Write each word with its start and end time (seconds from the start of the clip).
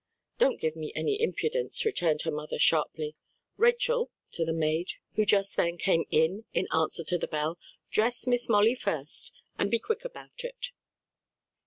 "Don't 0.39 0.59
give 0.59 0.75
me 0.75 0.91
any 0.95 1.21
impudence," 1.21 1.85
returned 1.85 2.23
her 2.23 2.31
mother 2.31 2.57
sharply. 2.57 3.13
"Rachel," 3.55 4.09
to 4.31 4.43
the 4.43 4.51
maid 4.51 4.89
who 5.13 5.27
just 5.27 5.55
then 5.55 5.77
came 5.77 6.05
in 6.09 6.45
in 6.53 6.67
answer 6.73 7.03
to 7.03 7.19
the 7.19 7.27
bell, 7.27 7.59
"dress 7.91 8.25
Miss 8.25 8.49
Molly 8.49 8.73
first, 8.73 9.31
and 9.59 9.69
be 9.69 9.77
quick 9.77 10.03
about 10.03 10.43
it." 10.43 10.71